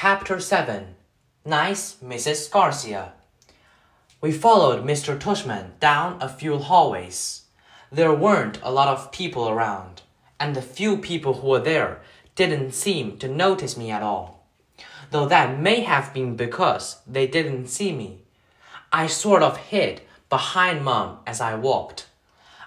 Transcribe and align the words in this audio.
Chapter 0.00 0.38
7 0.38 0.94
Nice 1.44 1.96
Mrs. 1.96 2.48
Garcia. 2.52 3.14
We 4.20 4.30
followed 4.30 4.84
Mr. 4.84 5.18
Tushman 5.18 5.72
down 5.80 6.18
a 6.22 6.28
few 6.28 6.58
hallways. 6.58 7.46
There 7.90 8.14
weren't 8.14 8.60
a 8.62 8.70
lot 8.70 8.86
of 8.86 9.10
people 9.10 9.48
around, 9.48 10.02
and 10.38 10.54
the 10.54 10.62
few 10.62 10.98
people 10.98 11.34
who 11.34 11.48
were 11.48 11.58
there 11.58 12.00
didn't 12.36 12.74
seem 12.74 13.18
to 13.18 13.26
notice 13.26 13.76
me 13.76 13.90
at 13.90 14.04
all. 14.04 14.46
Though 15.10 15.26
that 15.26 15.58
may 15.58 15.80
have 15.80 16.14
been 16.14 16.36
because 16.36 17.00
they 17.04 17.26
didn't 17.26 17.66
see 17.66 17.90
me. 17.90 18.22
I 18.92 19.08
sort 19.08 19.42
of 19.42 19.56
hid 19.56 20.02
behind 20.30 20.84
Mom 20.84 21.18
as 21.26 21.40
I 21.40 21.56
walked. 21.56 22.06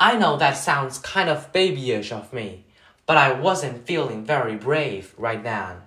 I 0.00 0.18
know 0.18 0.36
that 0.38 0.56
sounds 0.56 0.98
kind 0.98 1.28
of 1.28 1.52
babyish 1.52 2.10
of 2.10 2.32
me, 2.32 2.64
but 3.06 3.16
I 3.16 3.32
wasn't 3.32 3.86
feeling 3.86 4.24
very 4.24 4.56
brave 4.56 5.14
right 5.16 5.44
then. 5.44 5.82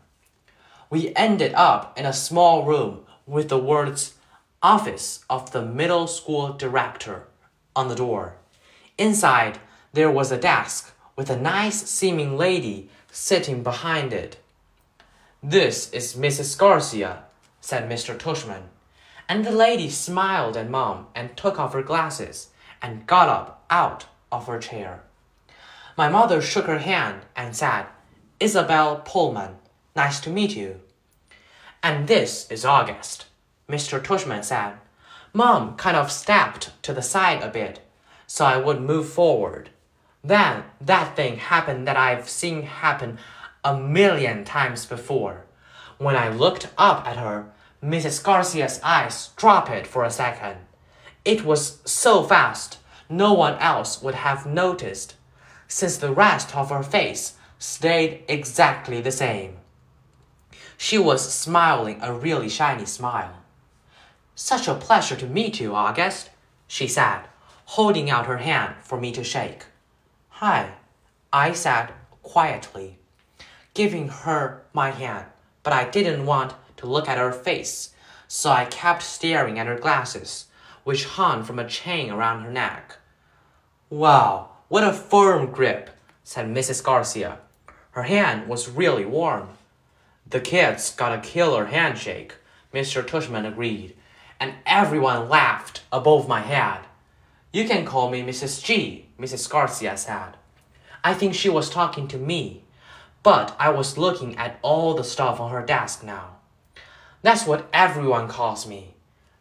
We 0.89 1.13
ended 1.15 1.53
up 1.55 1.97
in 1.97 2.05
a 2.05 2.13
small 2.13 2.63
room 2.63 3.05
with 3.25 3.49
the 3.49 3.57
words 3.57 4.13
Office 4.61 5.25
of 5.29 5.51
the 5.51 5.61
Middle 5.61 6.07
School 6.07 6.53
Director 6.53 7.27
on 7.75 7.87
the 7.87 7.95
door. 7.95 8.35
Inside, 8.97 9.59
there 9.93 10.11
was 10.11 10.31
a 10.31 10.37
desk 10.37 10.93
with 11.15 11.29
a 11.29 11.39
nice 11.39 11.87
seeming 11.89 12.37
lady 12.37 12.89
sitting 13.11 13.63
behind 13.63 14.13
it. 14.13 14.37
This 15.41 15.89
is 15.91 16.15
Mrs. 16.15 16.57
Garcia, 16.57 17.23
said 17.61 17.89
Mr. 17.89 18.17
Tushman. 18.17 18.63
And 19.27 19.45
the 19.45 19.51
lady 19.51 19.89
smiled 19.89 20.55
at 20.57 20.69
Mom 20.69 21.07
and 21.15 21.35
took 21.35 21.59
off 21.59 21.73
her 21.73 21.83
glasses 21.83 22.49
and 22.81 23.07
got 23.07 23.29
up 23.29 23.65
out 23.69 24.05
of 24.31 24.47
her 24.47 24.59
chair. 24.59 25.03
My 25.97 26.09
mother 26.09 26.41
shook 26.41 26.65
her 26.65 26.79
hand 26.79 27.21
and 27.35 27.55
said, 27.55 27.85
Isabel 28.39 28.97
Pullman, 29.05 29.55
nice 29.95 30.19
to 30.21 30.29
meet 30.29 30.55
you. 30.55 30.81
And 31.81 32.07
this 32.07 32.49
is 32.51 32.65
August, 32.65 33.25
Mr. 33.69 34.03
Tushman 34.03 34.43
said. 34.43 34.73
Mom 35.33 35.75
kind 35.75 35.97
of 35.97 36.11
stepped 36.11 36.71
to 36.83 36.93
the 36.93 37.01
side 37.01 37.41
a 37.41 37.49
bit 37.49 37.81
so 38.27 38.45
I 38.45 38.57
would 38.57 38.81
move 38.81 39.09
forward. 39.09 39.69
Then 40.23 40.63
that 40.81 41.15
thing 41.15 41.37
happened 41.37 41.87
that 41.87 41.97
I've 41.97 42.27
seen 42.27 42.63
happen 42.63 43.19
a 43.63 43.77
million 43.77 44.43
times 44.43 44.85
before. 44.85 45.45
When 45.97 46.15
I 46.15 46.29
looked 46.29 46.69
up 46.77 47.07
at 47.07 47.17
her, 47.17 47.51
Mrs. 47.83 48.23
Garcia's 48.23 48.79
eyes 48.83 49.29
dropped 49.35 49.87
for 49.87 50.03
a 50.03 50.09
second. 50.09 50.57
It 51.23 51.45
was 51.45 51.79
so 51.85 52.23
fast, 52.23 52.79
no 53.09 53.33
one 53.33 53.57
else 53.59 54.01
would 54.01 54.15
have 54.15 54.45
noticed, 54.45 55.15
since 55.67 55.97
the 55.97 56.13
rest 56.13 56.55
of 56.55 56.69
her 56.69 56.83
face 56.83 57.33
stayed 57.59 58.23
exactly 58.27 59.01
the 59.01 59.11
same. 59.11 59.57
She 60.77 60.97
was 60.97 61.33
smiling 61.33 61.99
a 62.01 62.13
really 62.13 62.49
shiny 62.49 62.85
smile. 62.85 63.43
Such 64.35 64.67
a 64.67 64.75
pleasure 64.75 65.15
to 65.15 65.27
meet 65.27 65.59
you, 65.59 65.73
August, 65.75 66.29
she 66.67 66.87
said, 66.87 67.21
holding 67.65 68.09
out 68.09 68.25
her 68.25 68.37
hand 68.37 68.75
for 68.81 68.99
me 68.99 69.11
to 69.13 69.23
shake. 69.23 69.65
Hi, 70.29 70.73
I 71.31 71.53
said 71.53 71.93
quietly, 72.21 72.97
giving 73.73 74.09
her 74.09 74.63
my 74.73 74.91
hand, 74.91 75.25
but 75.63 75.73
I 75.73 75.89
didn't 75.89 76.25
want 76.25 76.53
to 76.77 76.87
look 76.87 77.07
at 77.07 77.17
her 77.17 77.31
face, 77.31 77.93
so 78.27 78.49
I 78.49 78.65
kept 78.65 79.03
staring 79.03 79.57
at 79.57 79.67
her 79.67 79.77
glasses, 79.77 80.45
which 80.83 81.05
hung 81.05 81.43
from 81.43 81.59
a 81.59 81.67
chain 81.67 82.11
around 82.11 82.43
her 82.43 82.51
neck. 82.51 82.97
Wow, 83.89 84.49
what 84.67 84.83
a 84.83 84.91
firm 84.91 85.51
grip, 85.51 85.91
said 86.23 86.47
Mrs. 86.47 86.83
Garcia. 86.83 87.37
Her 87.91 88.03
hand 88.03 88.49
was 88.49 88.67
really 88.67 89.05
warm. 89.05 89.49
The 90.27 90.39
kids 90.39 90.95
got 90.95 91.17
a 91.17 91.21
killer 91.21 91.65
handshake, 91.65 92.35
Mr. 92.73 93.05
Tushman 93.05 93.47
agreed, 93.47 93.95
and 94.39 94.55
everyone 94.65 95.29
laughed 95.29 95.83
above 95.91 96.27
my 96.27 96.41
head. 96.41 96.79
You 97.53 97.67
can 97.67 97.85
call 97.85 98.09
me 98.09 98.23
Mrs. 98.23 98.63
G, 98.63 99.05
Mrs. 99.19 99.47
Garcia 99.47 99.95
said. 99.95 100.35
I 101.03 101.13
think 101.13 101.35
she 101.35 101.47
was 101.47 101.69
talking 101.69 102.07
to 102.07 102.17
me, 102.17 102.63
but 103.21 103.55
I 103.59 103.69
was 103.69 103.99
looking 103.99 104.35
at 104.37 104.57
all 104.63 104.95
the 104.95 105.03
stuff 105.03 105.39
on 105.39 105.51
her 105.51 105.63
desk 105.63 106.03
now. 106.03 106.37
That's 107.21 107.45
what 107.45 107.69
everyone 107.71 108.27
calls 108.27 108.67
me. 108.67 108.95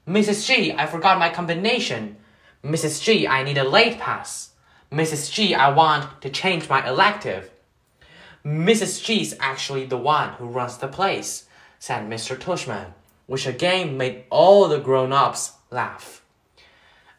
Mrs. 0.06 0.46
G, 0.46 0.74
I 0.74 0.84
forgot 0.84 1.18
my 1.18 1.30
combination. 1.30 2.16
Mrs. 2.62 3.02
G, 3.02 3.26
I 3.26 3.42
need 3.42 3.56
a 3.56 3.64
late 3.64 3.98
pass. 3.98 4.50
Mrs. 4.92 5.32
G, 5.32 5.54
I 5.54 5.70
want 5.70 6.20
to 6.20 6.28
change 6.28 6.68
my 6.68 6.86
elective. 6.86 7.50
Mrs. 8.44 9.02
G's 9.02 9.34
actually 9.40 9.86
the 9.86 9.96
one 9.96 10.34
who 10.34 10.44
runs 10.44 10.76
the 10.76 10.86
place, 10.86 11.46
said 11.78 12.10
Mr. 12.10 12.36
Tushman, 12.36 12.92
which 13.26 13.46
again 13.46 13.96
made 13.96 14.24
all 14.28 14.68
the 14.68 14.78
grown-ups 14.78 15.52
laugh. 15.70 16.22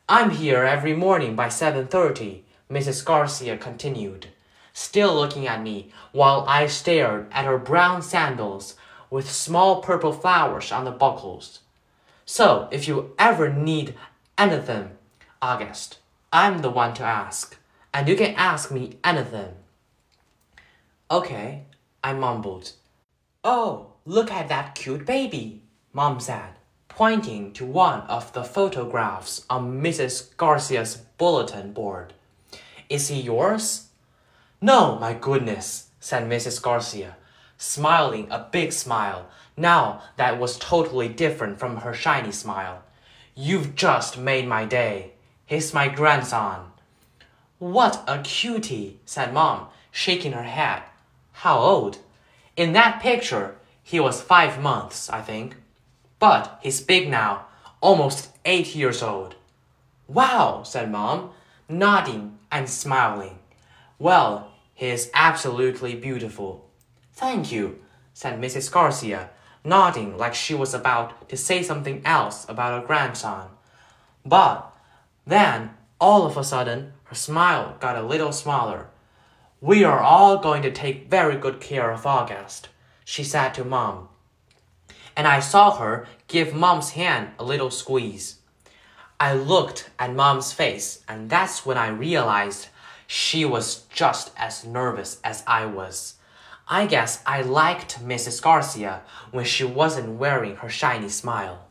I'm 0.08 0.30
here 0.30 0.64
every 0.64 0.94
morning 0.94 1.36
by 1.36 1.48
7.30, 1.48 2.42
Mrs. 2.70 3.04
Garcia 3.04 3.58
continued, 3.58 4.28
still 4.72 5.16
looking 5.16 5.48
at 5.48 5.64
me 5.64 5.92
while 6.12 6.46
I 6.48 6.68
stared 6.68 7.26
at 7.32 7.46
her 7.46 7.58
brown 7.58 8.04
sandals 8.04 8.76
with 9.10 9.30
small 9.30 9.82
purple 9.82 10.14
flowers 10.14 10.72
on 10.72 10.86
the 10.86 10.92
buckles. 10.92 11.62
So, 12.24 12.70
if 12.72 12.88
you 12.88 13.16
ever 13.18 13.52
need 13.52 13.96
anything, 14.38 14.92
August, 15.42 15.98
I'm 16.32 16.60
the 16.60 16.70
one 16.70 16.94
to 16.96 17.04
ask, 17.04 17.58
and 17.92 18.08
you 18.08 18.16
can 18.16 18.36
ask 18.36 18.70
me 18.70 19.00
anything. 19.04 19.56
Okay, 21.12 21.66
I 22.04 22.14
mumbled. 22.14 22.72
Oh, 23.44 23.94
look 24.06 24.32
at 24.32 24.50
that 24.50 24.74
cute 24.74 25.06
baby, 25.06 25.62
Mom 25.94 26.20
said, 26.20 26.56
pointing 26.88 27.54
to 27.54 27.64
one 27.64 28.02
of 28.02 28.34
the 28.34 28.44
photographs 28.44 29.46
on 29.48 29.84
Mrs. 29.84 30.36
Garcia's 30.36 30.96
bulletin 31.20 31.74
board. 31.74 32.14
Is 32.90 33.10
he 33.10 33.22
yours? 33.22 33.90
No, 34.60 34.98
my 34.98 35.14
goodness, 35.14 35.90
said 36.00 36.24
Mrs. 36.24 36.60
Garcia, 36.60 37.18
smiling 37.56 38.28
a 38.32 38.48
big 38.52 38.74
smile, 38.74 39.28
now 39.56 40.02
that 40.18 40.40
was 40.40 40.58
totally 40.58 41.08
different 41.08 41.60
from 41.60 41.78
her 41.78 41.94
shiny 41.94 42.32
smile. 42.32 42.82
You've 43.36 43.76
just 43.76 44.18
made 44.18 44.48
my 44.48 44.66
day. 44.66 45.12
He's 45.46 45.72
my 45.72 45.88
grandson. 45.88 46.72
What 47.60 48.04
a 48.08 48.24
cutie, 48.24 49.00
said 49.06 49.36
Mom, 49.36 49.68
shaking 49.92 50.32
her 50.32 50.44
head. 50.44 50.82
How 51.40 51.60
old? 51.60 51.98
In 52.56 52.74
that 52.74 53.02
picture, 53.02 53.56
he 53.84 54.00
was 54.00 54.22
five 54.22 54.62
months, 54.62 55.10
I 55.10 55.22
think. 55.22 55.56
But 56.18 56.60
he's 56.64 56.82
big 56.82 57.10
now, 57.10 57.48
almost 57.82 58.30
eight 58.46 58.74
years 58.74 59.04
old. 59.04 59.36
Wow, 60.08 60.64
said 60.64 60.90
Mom, 60.90 61.32
nodding 61.68 62.40
and 62.52 62.70
smiling. 62.70 63.40
Well, 64.00 64.52
he 64.74 64.88
is 64.88 65.12
absolutely 65.14 65.96
beautiful. 65.96 66.70
Thank 67.14 67.52
you, 67.52 67.80
said 68.14 68.40
Mrs. 68.40 68.72
Garcia, 68.72 69.30
nodding 69.64 70.18
like 70.18 70.34
she 70.34 70.54
was 70.54 70.74
about 70.74 71.28
to 71.30 71.36
say 71.36 71.62
something 71.62 72.02
else 72.06 72.48
about 72.48 72.80
her 72.80 72.88
grandson. 72.88 73.50
But 74.26 74.72
then, 75.28 75.72
all 76.00 76.26
of 76.26 76.38
a 76.38 76.44
sudden, 76.44 76.94
her 77.04 77.16
smile 77.16 77.76
got 77.80 77.98
a 77.98 78.02
little 78.02 78.32
smaller. 78.32 78.88
We 79.66 79.84
are 79.84 80.00
all 80.00 80.38
going 80.38 80.62
to 80.62 80.72
take 80.72 81.10
very 81.10 81.38
good 81.38 81.60
care 81.60 81.90
of 81.90 82.06
August, 82.06 82.70
she 83.04 83.24
said 83.24 83.56
to 83.56 83.64
Mom. 83.64 84.10
And 85.18 85.28
I 85.28 85.40
saw 85.40 85.76
her 85.78 86.06
give 86.28 86.54
Mom's 86.54 86.92
hand 86.92 87.30
a 87.40 87.44
little 87.44 87.72
squeeze. 87.72 88.38
I 89.20 89.34
looked 89.34 89.90
at 89.98 90.14
Mom's 90.14 90.54
face, 90.54 91.04
and 91.08 91.32
that's 91.32 91.66
when 91.66 91.80
I 91.80 91.88
realized 91.88 92.68
she 93.08 93.44
was 93.44 93.86
just 93.92 94.30
as 94.38 94.64
nervous 94.64 95.20
as 95.24 95.44
I 95.48 95.66
was. 95.66 96.14
I 96.68 96.86
guess 96.86 97.24
I 97.26 97.42
liked 97.42 98.06
Mrs. 98.06 98.44
Garcia 98.44 99.02
when 99.32 99.46
she 99.46 99.64
wasn't 99.64 100.20
wearing 100.20 100.58
her 100.58 100.70
shiny 100.70 101.10
smile. 101.10 101.65